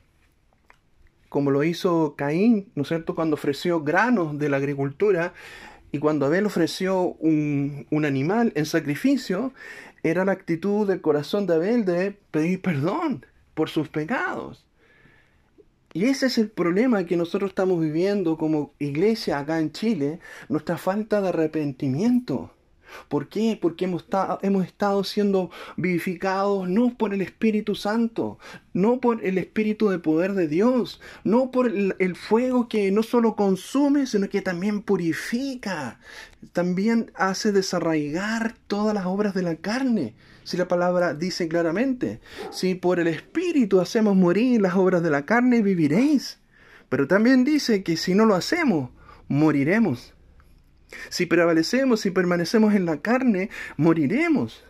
como 1.28 1.52
lo 1.52 1.64
hizo 1.64 2.16
Caín, 2.18 2.72
¿no 2.76 2.84
es 2.84 2.88
cierto?, 2.88 3.16
cuando 3.16 3.36
ofreció 3.36 3.84
granos 3.84 4.38
de 4.40 4.50
la 4.50 4.58
agricultura, 4.58 5.34
y 5.92 6.00
cuando 6.00 6.28
Abel 6.28 6.46
ofreció 6.46 7.14
un, 7.20 7.88
un 7.90 8.06
animal 8.06 8.52
en 8.56 8.66
sacrificio, 8.66 9.54
era 10.04 10.24
la 10.24 10.34
actitud 10.34 10.88
del 10.88 11.02
corazón 11.02 11.48
de 11.48 11.56
Abel 11.56 11.84
de 11.84 12.18
pedir 12.32 12.62
perdón 12.62 13.26
por 13.54 13.70
sus 13.70 13.90
pecados. 13.90 14.66
Y 15.92 16.06
ese 16.06 16.28
es 16.28 16.38
el 16.38 16.50
problema 16.50 17.06
que 17.06 17.18
nosotros 17.18 17.50
estamos 17.50 17.82
viviendo 17.82 18.38
como 18.38 18.74
iglesia 18.78 19.40
acá 19.40 19.60
en 19.60 19.72
Chile, 19.72 20.20
nuestra 20.48 20.78
falta 20.78 21.20
de 21.22 21.30
arrepentimiento. 21.30 22.52
¿Por 23.08 23.30
qué? 23.30 23.58
Porque 23.62 23.86
hemos, 23.86 24.04
estado 24.66 25.04
siendo 25.04 25.50
vivificados 25.78 26.68
no 26.68 26.96
por 26.98 27.14
el 27.14 27.22
Espíritu 27.22 27.76
Santo, 27.76 28.40
no 28.74 29.00
por 29.00 29.24
el 29.26 29.38
Espíritu 29.38 29.90
de 29.90 30.00
poder 30.00 30.34
de 30.34 30.48
Dios, 30.48 31.02
no 31.24 31.52
por 31.52 31.68
el, 31.68 31.96
el, 32.00 32.16
fuego 32.16 32.68
que 32.68 32.92
no 32.92 33.04
solo 33.04 33.36
consume, 33.36 34.06
sino 34.06 34.30
que 34.30 34.42
también 34.42 34.82
purifica, 34.82 36.00
también 36.54 37.12
hace 37.16 37.52
desarraigar 37.52 38.56
todas 38.68 38.94
las 38.94 39.06
obras 39.06 39.34
de 39.34 39.44
la 39.44 39.56
carne. 39.56 40.16
Si 40.44 40.58
la 40.58 40.68
palabra 40.68 41.14
dice 41.14 41.48
claramente, 41.48 42.22
si 42.52 42.74
por 42.76 43.00
el 43.00 43.08
Espíritu 43.08 43.80
hacemos 43.82 44.16
morir 44.16 44.62
las 44.62 44.76
obras 44.76 45.04
de 45.04 45.12
la 45.12 45.26
carne, 45.26 45.62
viviréis. 45.62 46.40
Pero 46.90 47.08
también 47.08 47.44
dice 47.44 47.84
que 47.84 47.98
si 47.98 48.16
no 48.16 48.26
lo 48.26 48.34
hacemos, 48.36 48.90
moriremos. 49.28 50.16
Si 51.10 51.26
prevalecemos, 51.26 52.02
si 52.02 52.12
permanecemos 52.12 52.74
en 52.74 52.86
la 52.86 52.98
carne, 52.98 53.50
moriremos. 53.78 54.64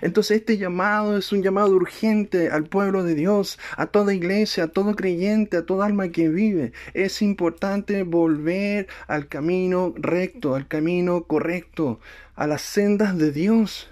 Entonces 0.00 0.38
este 0.38 0.58
llamado 0.58 1.16
es 1.16 1.32
un 1.32 1.42
llamado 1.42 1.70
urgente 1.70 2.50
al 2.50 2.64
pueblo 2.64 3.04
de 3.04 3.14
Dios, 3.14 3.58
a 3.76 3.86
toda 3.86 4.14
iglesia, 4.14 4.64
a 4.64 4.68
todo 4.68 4.96
creyente, 4.96 5.56
a 5.56 5.66
toda 5.66 5.86
alma 5.86 6.08
que 6.08 6.28
vive. 6.28 6.72
Es 6.94 7.22
importante 7.22 8.02
volver 8.02 8.88
al 9.06 9.28
camino 9.28 9.94
recto, 9.96 10.54
al 10.54 10.66
camino 10.66 11.24
correcto, 11.24 12.00
a 12.34 12.46
las 12.46 12.62
sendas 12.62 13.16
de 13.18 13.32
Dios. 13.32 13.90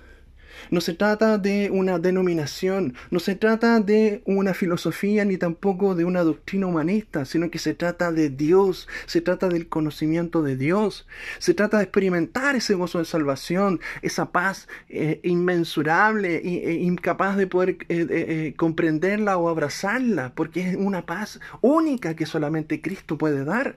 No 0.70 0.80
se 0.80 0.94
trata 0.94 1.38
de 1.38 1.70
una 1.70 1.98
denominación, 1.98 2.94
no 3.10 3.18
se 3.18 3.34
trata 3.34 3.80
de 3.80 4.22
una 4.24 4.54
filosofía 4.54 5.24
ni 5.24 5.36
tampoco 5.36 5.94
de 5.94 6.04
una 6.04 6.22
doctrina 6.22 6.66
humanista, 6.66 7.24
sino 7.24 7.50
que 7.50 7.58
se 7.58 7.74
trata 7.74 8.12
de 8.12 8.30
Dios, 8.30 8.88
se 9.06 9.20
trata 9.20 9.48
del 9.48 9.68
conocimiento 9.68 10.42
de 10.42 10.56
Dios, 10.56 11.06
se 11.38 11.54
trata 11.54 11.78
de 11.78 11.84
experimentar 11.84 12.56
ese 12.56 12.74
gozo 12.74 12.98
de 12.98 13.04
salvación, 13.04 13.80
esa 14.02 14.32
paz 14.32 14.68
eh, 14.88 15.20
inmensurable 15.22 16.36
e 16.36 16.74
incapaz 16.74 17.36
de 17.36 17.46
poder 17.46 17.76
eh, 17.88 18.06
eh, 18.10 18.54
comprenderla 18.56 19.36
o 19.38 19.48
abrazarla, 19.48 20.32
porque 20.34 20.70
es 20.70 20.76
una 20.76 21.06
paz 21.06 21.40
única 21.60 22.14
que 22.16 22.26
solamente 22.26 22.80
Cristo 22.80 23.18
puede 23.18 23.44
dar. 23.44 23.76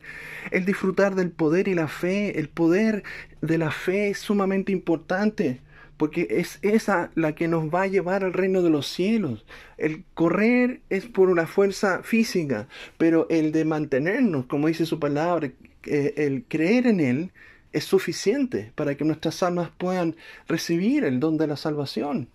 El 0.51 0.65
disfrutar 0.65 1.15
del 1.15 1.31
poder 1.31 1.67
y 1.67 1.75
la 1.75 1.87
fe, 1.87 2.39
el 2.39 2.49
poder 2.49 3.03
de 3.41 3.57
la 3.57 3.71
fe 3.71 4.09
es 4.09 4.19
sumamente 4.19 4.71
importante 4.71 5.61
porque 5.97 6.27
es 6.29 6.59
esa 6.61 7.11
la 7.15 7.33
que 7.33 7.47
nos 7.47 7.73
va 7.73 7.83
a 7.83 7.87
llevar 7.87 8.23
al 8.23 8.33
reino 8.33 8.61
de 8.61 8.69
los 8.69 8.87
cielos. 8.87 9.45
El 9.77 10.03
correr 10.13 10.81
es 10.89 11.05
por 11.05 11.29
una 11.29 11.47
fuerza 11.47 12.03
física, 12.03 12.67
pero 12.97 13.27
el 13.29 13.51
de 13.51 13.65
mantenernos, 13.65 14.45
como 14.45 14.67
dice 14.67 14.85
su 14.85 14.99
palabra, 14.99 15.51
el 15.83 16.43
creer 16.47 16.87
en 16.87 16.99
Él 16.99 17.31
es 17.73 17.83
suficiente 17.83 18.71
para 18.75 18.95
que 18.95 19.05
nuestras 19.05 19.43
almas 19.43 19.71
puedan 19.77 20.15
recibir 20.47 21.03
el 21.03 21.19
don 21.19 21.37
de 21.37 21.47
la 21.47 21.57
salvación. 21.57 22.29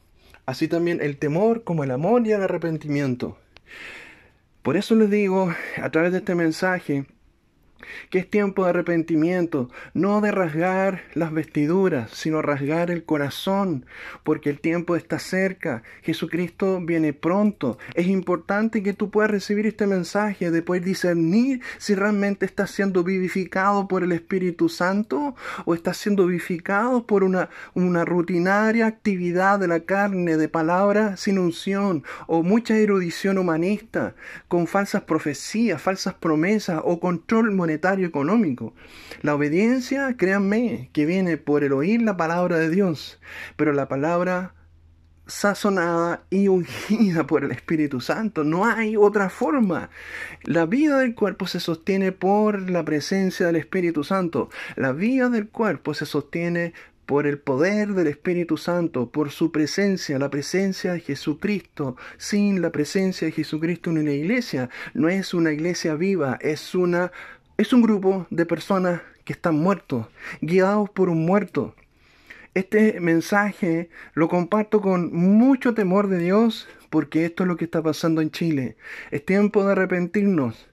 Así 0.45 0.69
también 0.69 1.01
el 1.01 1.17
temor 1.17 1.63
como 1.63 1.85
el 1.85 1.91
amor 1.91 2.27
y 2.27 2.33
el 2.33 2.43
arrepentimiento. 2.43 3.39
Por 4.63 4.77
eso 4.77 4.95
les 4.95 5.11
digo, 5.11 5.53
a 5.81 5.91
través 5.91 6.13
de 6.13 6.19
este 6.19 6.35
mensaje, 6.35 7.05
que 8.11 8.19
es 8.19 8.31
tiempo 8.31 8.65
de 8.65 8.71
arrepentimiento, 8.71 9.71
no 9.95 10.21
de 10.21 10.31
rasgar 10.31 11.03
las 11.15 11.33
vestiduras, 11.33 12.11
sino 12.13 12.43
rasgar 12.43 12.91
el 12.91 13.05
corazón, 13.05 13.87
porque 14.23 14.51
el 14.51 14.61
tiempo 14.61 14.97
está 14.97 15.19
cerca, 15.19 15.83
Jesucristo 16.03 16.81
viene 16.81 17.13
pronto. 17.13 17.79
Es 17.95 18.07
importante 18.07 18.83
que 18.83 18.93
tú 18.93 19.11
puedas 19.11 19.31
recibir 19.31 19.67
este 19.67 19.87
mensaje, 19.87 20.51
de 20.51 20.63
poder 20.63 20.85
discernir 20.85 21.61
si 21.79 21.95
realmente 21.95 22.47
estás 22.47 22.71
siendo 22.71 23.05
vivificado 23.05 23.89
por 23.89 24.03
el 24.03 24.13
Espíritu 24.13 24.69
Santo 24.69 25.35
o 25.65 25.75
estás 25.75 25.97
siendo 25.97 26.27
vivificado 26.27 27.07
por 27.07 27.25
una, 27.25 27.49
rutinaria 28.05 28.87
actividad 28.87 29.59
de 29.59 29.69
la 29.69 29.81
carne, 29.81 30.37
de 30.37 30.49
palabras 30.49 31.21
sin 31.21 31.39
unción 31.39 32.05
o 32.27 32.43
mucha 32.43 32.77
erudición 32.77 33.39
humanista, 33.39 34.15
con 34.49 34.67
falsas 34.67 35.03
profecías, 35.03 35.81
falsas 35.81 36.15
promesas 36.15 36.81
o 36.85 37.01
control 37.01 37.53
monetario 37.53 37.72
económico. 37.75 38.75
La 39.23 39.35
obediencia, 39.35 40.17
créanme, 40.17 40.91
que 40.93 41.07
viene 41.07 41.37
por 41.37 41.65
el 41.65 41.73
oír 41.73 42.03
la 42.03 42.17
palabra 42.17 42.59
de 42.59 42.71
Dios, 42.71 43.21
pero 43.57 43.73
la 43.73 43.89
palabra 43.89 44.55
sazonada 45.27 46.25
y 46.31 46.49
ungida 46.49 47.27
por 47.27 47.45
el 47.45 47.53
Espíritu 47.53 48.01
Santo. 48.01 48.45
No 48.45 48.67
hay 48.67 48.97
otra 48.97 49.31
forma. 49.31 49.91
La 50.43 50.67
vida 50.67 50.99
del 50.99 51.15
cuerpo 51.15 51.47
se 51.47 51.61
sostiene 51.61 52.13
por 52.13 52.71
la 52.71 52.85
presencia 52.85 53.47
del 53.47 53.57
Espíritu 53.57 54.05
Santo. 54.05 54.51
La 54.77 54.93
vida 54.93 55.29
del 55.29 55.49
cuerpo 55.49 55.95
se 55.95 56.07
sostiene 56.07 56.75
por 57.07 57.27
el 57.27 57.39
poder 57.39 57.95
del 57.95 58.07
Espíritu 58.07 58.57
Santo, 58.57 59.11
por 59.11 59.31
su 59.31 59.51
presencia, 59.51 60.19
la 60.19 60.31
presencia 60.31 60.93
de 60.93 61.01
Jesucristo. 61.01 61.97
Sin 62.17 62.63
la 62.63 62.71
presencia 62.71 63.27
de 63.27 63.33
Jesucristo 63.33 63.91
en 63.91 63.99
una 63.99 64.13
iglesia, 64.13 64.71
no 64.95 65.09
es 65.09 65.35
una 65.35 65.53
iglesia 65.53 65.95
viva, 65.95 66.39
es 66.41 66.75
una 66.75 67.13
es 67.57 67.73
un 67.73 67.83
grupo 67.83 68.27
de 68.31 68.47
personas 68.47 69.03
que 69.25 69.33
están 69.33 69.57
muertos, 69.57 70.07
guiados 70.41 70.91
por 70.91 71.09
un 71.09 71.25
muerto. 71.25 71.75
Este 72.55 73.01
mensaje 73.01 73.89
lo 74.15 74.29
comparto 74.29 74.81
con 74.81 75.13
mucho 75.13 75.75
temor 75.75 76.09
de 76.09 76.19
Dios 76.19 76.69
porque 76.91 77.25
esto 77.25 77.45
es 77.45 77.49
lo 77.49 77.57
que 77.57 77.65
está 77.65 77.83
pasando 77.83 78.21
en 78.21 78.31
Chile. 78.31 78.77
Es 79.11 79.25
tiempo 79.25 79.65
de 79.65 79.73
arrepentirnos. 79.73 80.69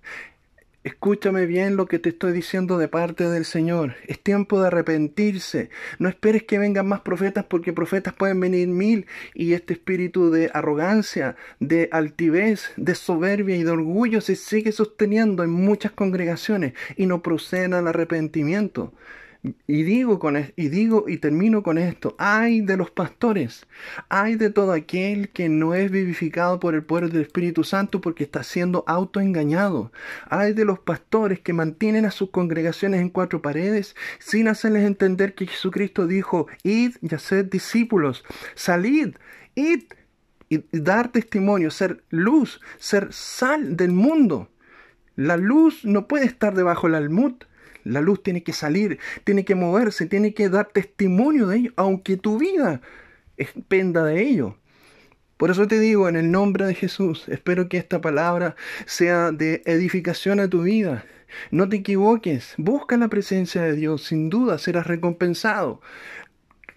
Escúchame 0.90 1.46
bien 1.46 1.76
lo 1.76 1.86
que 1.86 2.00
te 2.00 2.10
estoy 2.10 2.32
diciendo 2.32 2.80
de 2.80 2.88
parte 2.88 3.30
del 3.30 3.46
Señor. 3.46 3.94
Es 4.08 4.20
tiempo 4.24 4.60
de 4.60 4.68
arrepentirse. 4.68 5.70
No 6.00 6.10
esperes 6.10 6.44
que 6.44 6.58
vengan 6.58 6.88
más 6.88 7.02
profetas 7.02 7.46
porque 7.46 7.74
profetas 7.74 8.16
pueden 8.16 8.40
venir 8.40 8.68
mil 8.70 9.06
y 9.36 9.54
este 9.54 9.74
espíritu 9.74 10.32
de 10.32 10.50
arrogancia, 10.52 11.36
de 11.60 11.90
altivez, 11.92 12.72
de 12.76 12.96
soberbia 12.96 13.56
y 13.56 13.64
de 13.64 13.70
orgullo 13.70 14.20
se 14.20 14.36
sigue 14.36 14.72
sosteniendo 14.72 15.44
en 15.44 15.52
muchas 15.52 15.92
congregaciones 15.92 16.74
y 16.98 17.06
no 17.06 17.22
procede 17.22 17.76
al 17.76 17.88
arrepentimiento. 17.88 18.92
Y 19.42 19.84
digo, 19.84 20.20
con, 20.20 20.36
y 20.58 20.68
digo 20.68 21.06
y 21.08 21.18
termino 21.18 21.64
con 21.64 21.78
esto, 21.78 22.14
ay 22.18 22.60
de 22.60 22.76
los 22.76 22.92
pastores, 22.92 23.66
ay 24.10 24.36
de 24.36 24.50
todo 24.50 24.74
aquel 24.74 25.30
que 25.30 25.48
no 25.48 25.74
es 25.74 25.90
vivificado 25.92 26.60
por 26.60 26.76
el 26.76 26.84
poder 26.84 27.10
del 27.10 27.22
Espíritu 27.22 27.64
Santo 27.64 28.02
porque 28.02 28.26
está 28.26 28.44
siendo 28.44 28.84
autoengañado. 28.86 29.94
Ay 30.28 30.52
de 30.52 30.66
los 30.66 30.80
pastores 30.80 31.40
que 31.40 31.54
mantienen 31.54 32.06
a 32.06 32.12
sus 32.12 32.32
congregaciones 32.32 33.00
en 33.00 33.10
cuatro 33.10 33.42
paredes 33.42 33.96
sin 34.20 34.50
hacerles 34.50 34.86
entender 34.86 35.34
que 35.36 35.48
Jesucristo 35.48 36.06
dijo, 36.06 36.48
id 36.64 36.98
y 37.02 37.16
haced 37.16 37.46
discípulos, 37.46 38.26
salid, 38.56 39.16
id 39.56 39.84
y 40.50 40.66
dar 40.74 41.14
testimonio, 41.14 41.72
ser 41.72 42.04
luz, 42.10 42.60
ser 42.78 43.14
sal 43.14 43.78
del 43.78 43.94
mundo. 43.94 44.50
La 45.16 45.38
luz 45.38 45.86
no 45.86 46.08
puede 46.08 46.26
estar 46.26 46.56
debajo 46.56 46.88
del 46.88 46.96
almud. 46.96 47.36
La 47.90 48.02
luz 48.02 48.24
tiene 48.24 48.44
que 48.44 48.54
salir, 48.54 49.00
tiene 49.24 49.46
que 49.46 49.56
moverse, 49.56 50.06
tiene 50.06 50.34
que 50.34 50.50
dar 50.50 50.68
testimonio 50.68 51.48
de 51.48 51.58
ello, 51.58 51.72
aunque 51.76 52.18
tu 52.18 52.38
vida 52.38 52.82
dependa 53.38 54.06
de 54.06 54.22
ello. 54.22 54.58
Por 55.38 55.52
eso 55.52 55.68
te 55.68 55.80
digo, 55.80 56.10
en 56.10 56.18
el 56.18 56.32
nombre 56.32 56.66
de 56.66 56.76
Jesús, 56.76 57.30
espero 57.30 57.70
que 57.70 57.78
esta 57.78 58.02
palabra 58.02 58.56
sea 58.86 59.32
de 59.32 59.62
edificación 59.66 60.40
a 60.40 60.50
tu 60.50 60.64
vida. 60.64 61.06
No 61.50 61.70
te 61.70 61.78
equivoques, 61.78 62.56
busca 62.58 62.98
la 62.98 63.08
presencia 63.08 63.62
de 63.62 63.76
Dios, 63.76 64.04
sin 64.04 64.30
duda 64.30 64.58
serás 64.58 64.88
recompensado. 64.88 65.82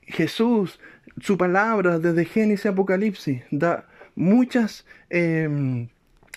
Jesús, 0.02 0.78
su 1.20 1.36
palabra 1.36 1.98
desde 1.98 2.24
Génesis 2.24 2.66
y 2.66 2.68
Apocalipsis, 2.68 3.42
da 3.50 3.88
muchas... 4.14 4.86
Em, 5.10 5.88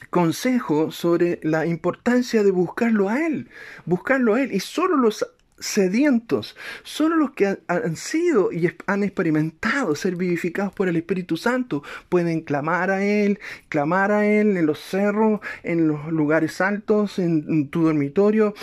consejos 0.09 0.95
sobre 0.95 1.39
la 1.43 1.65
importancia 1.65 2.43
de 2.43 2.51
buscarlo 2.51 3.09
a 3.09 3.25
Él, 3.25 3.49
buscarlo 3.85 4.35
a 4.35 4.41
Él. 4.41 4.53
Y 4.53 4.59
solo 4.59 4.97
los 4.97 5.25
sedientos, 5.59 6.55
solo 6.83 7.15
los 7.15 7.31
que 7.31 7.57
han, 7.67 7.95
sido 7.95 8.51
y 8.51 8.69
han 8.87 9.03
experimentado 9.03 9.95
ser 9.95 10.15
vivificados 10.15 10.73
por 10.73 10.89
el 10.89 10.97
Espíritu 10.97 11.37
Santo 11.37 11.83
pueden 12.09 12.41
clamar 12.41 12.91
a 12.91 13.03
Él, 13.03 13.39
clamar 13.69 14.11
a 14.11 14.25
Él 14.25 14.57
en 14.57 14.65
los 14.65 14.79
cerros, 14.79 15.39
en 15.63 15.87
los 15.87 16.11
lugares 16.11 16.59
altos, 16.61 17.19
en, 17.19 17.69
tu 17.69 17.83
dormitorio, 17.83 18.53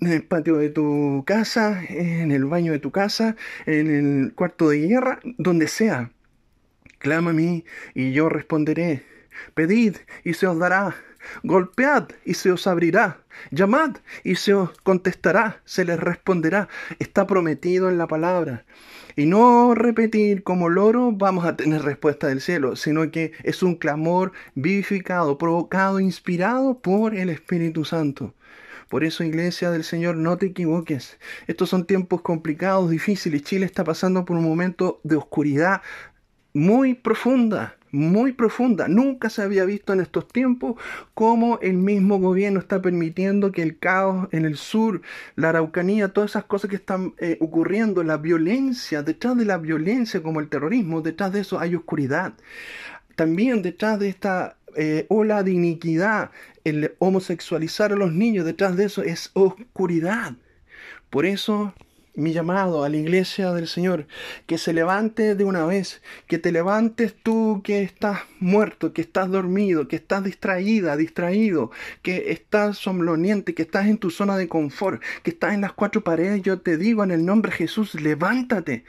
en 0.00 0.12
el 0.12 0.22
patio 0.22 0.56
de 0.56 0.70
tu 0.70 1.24
casa, 1.26 1.82
en 1.88 2.30
el 2.30 2.44
baño 2.44 2.72
de 2.72 2.78
tu 2.78 2.90
casa, 2.90 3.36
en 3.66 3.90
el 3.90 4.32
cuarto 4.34 4.70
de 4.70 4.86
guerra, 4.86 5.20
donde 5.36 5.68
sea. 5.68 6.10
Clama 6.98 7.30
a 7.30 7.34
mí 7.34 7.64
y 7.94 8.12
yo 8.12 8.28
responderé. 8.28 9.09
Pedid 9.54 9.96
y 10.24 10.34
se 10.34 10.46
os 10.46 10.58
dará. 10.58 10.94
Golpead 11.42 12.08
y 12.24 12.34
se 12.34 12.50
os 12.50 12.66
abrirá. 12.66 13.18
Llamad 13.50 13.96
y 14.24 14.36
se 14.36 14.54
os 14.54 14.70
contestará, 14.82 15.60
se 15.64 15.84
les 15.84 15.98
responderá. 15.98 16.68
Está 16.98 17.26
prometido 17.26 17.88
en 17.88 17.98
la 17.98 18.06
palabra. 18.06 18.64
Y 19.16 19.26
no 19.26 19.74
repetir 19.74 20.42
como 20.42 20.68
loro 20.68 21.12
vamos 21.12 21.44
a 21.44 21.56
tener 21.56 21.82
respuesta 21.82 22.28
del 22.28 22.40
cielo, 22.40 22.76
sino 22.76 23.10
que 23.10 23.32
es 23.42 23.62
un 23.62 23.74
clamor 23.74 24.32
vivificado, 24.54 25.36
provocado, 25.36 26.00
inspirado 26.00 26.78
por 26.78 27.14
el 27.14 27.28
Espíritu 27.28 27.84
Santo. 27.84 28.34
Por 28.88 29.04
eso, 29.04 29.22
iglesia 29.22 29.70
del 29.70 29.84
Señor, 29.84 30.16
no 30.16 30.36
te 30.36 30.46
equivoques. 30.46 31.18
Estos 31.46 31.68
son 31.68 31.86
tiempos 31.86 32.22
complicados, 32.22 32.90
difíciles. 32.90 33.42
Chile 33.42 33.64
está 33.64 33.84
pasando 33.84 34.24
por 34.24 34.36
un 34.36 34.44
momento 34.44 35.00
de 35.04 35.16
oscuridad 35.16 35.82
muy 36.52 36.94
profunda 36.94 37.76
muy 37.92 38.32
profunda. 38.32 38.88
Nunca 38.88 39.30
se 39.30 39.42
había 39.42 39.64
visto 39.64 39.92
en 39.92 40.00
estos 40.00 40.28
tiempos 40.28 40.76
cómo 41.14 41.58
el 41.60 41.74
mismo 41.74 42.18
gobierno 42.18 42.60
está 42.60 42.80
permitiendo 42.80 43.52
que 43.52 43.62
el 43.62 43.78
caos 43.78 44.28
en 44.32 44.44
el 44.44 44.56
sur, 44.56 45.02
la 45.36 45.50
Araucanía, 45.50 46.08
todas 46.08 46.30
esas 46.30 46.44
cosas 46.44 46.70
que 46.70 46.76
están 46.76 47.14
eh, 47.18 47.36
ocurriendo, 47.40 48.02
la 48.02 48.16
violencia, 48.16 49.02
detrás 49.02 49.36
de 49.36 49.44
la 49.44 49.58
violencia 49.58 50.22
como 50.22 50.40
el 50.40 50.48
terrorismo, 50.48 51.02
detrás 51.02 51.32
de 51.32 51.40
eso 51.40 51.58
hay 51.58 51.74
oscuridad. 51.74 52.34
También 53.16 53.62
detrás 53.62 53.98
de 53.98 54.08
esta 54.08 54.56
eh, 54.76 55.06
ola 55.08 55.42
de 55.42 55.52
iniquidad, 55.52 56.30
el 56.64 56.94
homosexualizar 56.98 57.92
a 57.92 57.96
los 57.96 58.12
niños, 58.12 58.44
detrás 58.44 58.76
de 58.76 58.84
eso 58.84 59.02
es 59.02 59.30
oscuridad. 59.34 60.34
Por 61.10 61.26
eso 61.26 61.74
mi 62.14 62.32
llamado 62.32 62.84
a 62.84 62.88
la 62.88 62.96
iglesia 62.96 63.52
del 63.52 63.68
Señor, 63.68 64.06
que 64.46 64.58
se 64.58 64.72
levante 64.72 65.34
de 65.34 65.44
una 65.44 65.64
vez, 65.64 66.02
que 66.26 66.38
te 66.38 66.52
levantes 66.52 67.14
tú 67.22 67.60
que 67.64 67.82
estás 67.82 68.20
muerto, 68.40 68.92
que 68.92 69.00
estás 69.00 69.30
dormido, 69.30 69.88
que 69.88 69.96
estás 69.96 70.24
distraída, 70.24 70.96
distraído, 70.96 71.70
que 72.02 72.32
estás 72.32 72.78
somnoliente, 72.78 73.54
que 73.54 73.62
estás 73.62 73.86
en 73.86 73.98
tu 73.98 74.10
zona 74.10 74.36
de 74.36 74.48
confort, 74.48 75.02
que 75.22 75.30
estás 75.30 75.54
en 75.54 75.60
las 75.60 75.72
cuatro 75.72 76.02
paredes, 76.02 76.42
yo 76.42 76.60
te 76.60 76.76
digo 76.76 77.04
en 77.04 77.10
el 77.10 77.24
nombre 77.24 77.50
de 77.50 77.58
Jesús, 77.58 77.94
levántate. 77.94 78.84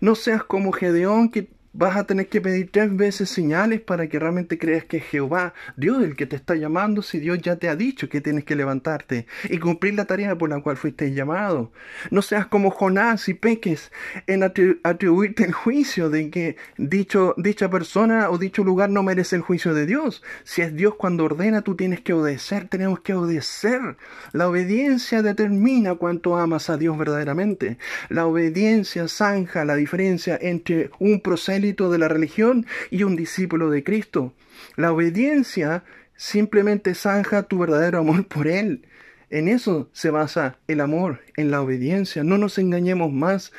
No 0.00 0.14
seas 0.14 0.44
como 0.44 0.72
Gedeón 0.72 1.30
que 1.30 1.48
Vas 1.76 1.96
a 1.96 2.04
tener 2.04 2.28
que 2.28 2.40
pedir 2.40 2.70
tres 2.70 2.96
veces 2.96 3.28
señales 3.28 3.80
para 3.80 4.08
que 4.08 4.18
realmente 4.18 4.58
creas 4.58 4.84
que 4.84 4.98
es 4.98 5.04
Jehová, 5.04 5.54
Dios, 5.76 6.04
el 6.04 6.16
que 6.16 6.26
te 6.26 6.36
está 6.36 6.54
llamando, 6.54 7.02
si 7.02 7.18
Dios 7.18 7.40
ya 7.40 7.56
te 7.56 7.68
ha 7.68 7.76
dicho 7.76 8.08
que 8.08 8.20
tienes 8.20 8.44
que 8.44 8.54
levantarte 8.54 9.26
y 9.48 9.58
cumplir 9.58 9.94
la 9.94 10.04
tarea 10.04 10.36
por 10.36 10.50
la 10.50 10.60
cual 10.60 10.76
fuiste 10.76 11.12
llamado. 11.12 11.72
No 12.10 12.22
seas 12.22 12.46
como 12.46 12.70
Jonás 12.70 13.28
y 13.28 13.34
peques 13.34 13.90
en 14.26 14.42
atribuirte 14.44 15.44
el 15.44 15.52
juicio 15.52 16.10
de 16.10 16.30
que 16.30 16.56
dicha 16.76 17.70
persona 17.70 18.30
o 18.30 18.38
dicho 18.38 18.62
lugar 18.62 18.90
no 18.90 19.02
merece 19.02 19.36
el 19.36 19.42
juicio 19.42 19.74
de 19.74 19.86
Dios. 19.86 20.22
Si 20.44 20.62
es 20.62 20.76
Dios 20.76 20.94
cuando 20.94 21.24
ordena, 21.24 21.62
tú 21.62 21.74
tienes 21.74 22.00
que 22.02 22.12
obedecer, 22.12 22.68
tenemos 22.68 23.00
que 23.00 23.14
obedecer. 23.14 23.96
La 24.32 24.48
obediencia 24.48 25.22
determina 25.22 25.96
cuánto 25.96 26.36
amas 26.36 26.70
a 26.70 26.76
Dios 26.76 26.96
verdaderamente. 26.96 27.78
La 28.10 28.26
obediencia 28.26 29.08
zanja 29.08 29.64
la 29.64 29.74
diferencia 29.74 30.38
entre 30.40 30.90
un 30.98 31.20
proceso 31.20 31.63
de 31.72 31.98
la 31.98 32.08
religión 32.08 32.66
y 32.90 33.04
un 33.04 33.16
discípulo 33.16 33.70
de 33.70 33.82
Cristo. 33.82 34.34
La 34.76 34.92
obediencia 34.92 35.82
simplemente 36.14 36.94
zanja 36.94 37.44
tu 37.44 37.58
verdadero 37.58 37.98
amor 37.98 38.26
por 38.26 38.46
Él. 38.46 38.86
En 39.30 39.48
eso 39.48 39.88
se 39.92 40.10
basa 40.10 40.58
el 40.68 40.80
amor, 40.80 41.20
en 41.36 41.50
la 41.50 41.62
obediencia. 41.62 42.22
No 42.22 42.36
nos 42.36 42.58
engañemos 42.58 43.10
más. 43.10 43.52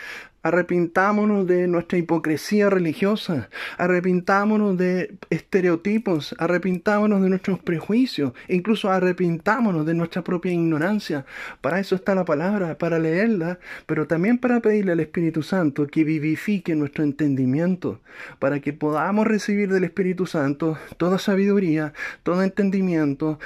Arrepintámonos 0.45 1.47
de 1.47 1.67
nuestra 1.67 1.97
hipocresía 1.97 2.69
religiosa, 2.69 3.49
arrepintámonos 3.79 4.77
de 4.77 5.17
estereotipos, 5.31 6.35
arrepintámonos 6.37 7.23
de 7.23 7.29
nuestros 7.29 7.57
prejuicios, 7.57 8.33
incluso 8.47 8.91
arrepintámonos 8.91 9.87
de 9.87 9.95
nuestra 9.95 10.23
propia 10.23 10.51
ignorancia. 10.51 11.25
Para 11.61 11.79
eso 11.79 11.95
está 11.95 12.13
la 12.13 12.25
palabra, 12.25 12.77
para 12.77 12.99
leerla, 12.99 13.57
pero 13.87 14.05
también 14.05 14.37
para 14.37 14.59
pedirle 14.59 14.91
al 14.91 14.99
Espíritu 14.99 15.41
Santo 15.41 15.87
que 15.87 16.03
vivifique 16.03 16.75
nuestro 16.75 17.03
entendimiento, 17.03 18.01
para 18.37 18.59
que 18.59 18.71
podamos 18.71 19.25
recibir 19.25 19.73
del 19.73 19.85
Espíritu 19.85 20.27
Santo 20.27 20.77
toda 20.97 21.17
sabiduría, 21.17 21.93
todo 22.21 22.43
entendimiento, 22.43 23.39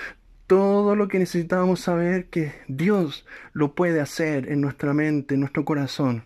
todo 0.48 0.98
lo 0.98 1.08
que 1.08 1.20
necesitamos 1.20 1.80
saber 1.80 2.26
que 2.26 2.52
Dios 2.68 3.26
lo 3.54 3.74
puede 3.74 4.02
hacer 4.02 4.52
en 4.52 4.60
nuestra 4.60 4.94
mente, 4.94 5.36
en 5.36 5.40
nuestro 5.40 5.64
corazón. 5.64 6.26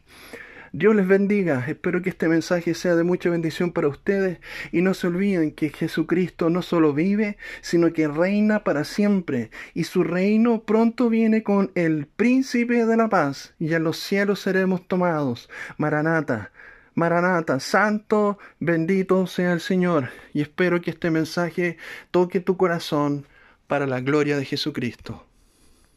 Dios 0.75 0.95
les 0.95 1.07
bendiga. 1.07 1.63
Espero 1.67 2.01
que 2.01 2.09
este 2.09 2.27
mensaje 2.27 2.73
sea 2.73 2.95
de 2.95 3.03
mucha 3.03 3.29
bendición 3.29 3.71
para 3.71 3.87
ustedes 3.87 4.39
y 4.71 4.81
no 4.81 4.95
se 4.95 5.05
olviden 5.05 5.51
que 5.51 5.69
Jesucristo 5.69 6.49
no 6.49 6.63
solo 6.63 6.93
vive, 6.93 7.37
sino 7.61 7.93
que 7.93 8.07
reina 8.07 8.63
para 8.63 8.83
siempre 8.83 9.51
y 9.75 9.83
su 9.83 10.03
reino 10.03 10.63
pronto 10.63 11.11
viene 11.11 11.43
con 11.43 11.71
el 11.75 12.07
príncipe 12.07 12.87
de 12.87 12.97
la 12.97 13.07
paz 13.07 13.53
y 13.59 13.71
en 13.75 13.83
los 13.83 13.99
cielos 13.99 14.39
seremos 14.39 14.87
tomados. 14.87 15.47
Maranata. 15.77 16.51
Maranata, 16.95 17.59
santo, 17.59 18.39
bendito 18.59 19.27
sea 19.27 19.53
el 19.53 19.59
Señor. 19.59 20.09
Y 20.33 20.41
espero 20.41 20.81
que 20.81 20.89
este 20.89 21.11
mensaje 21.11 21.77
toque 22.09 22.39
tu 22.39 22.57
corazón 22.57 23.27
para 23.67 23.85
la 23.85 24.01
gloria 24.01 24.37
de 24.37 24.45
Jesucristo. 24.45 25.23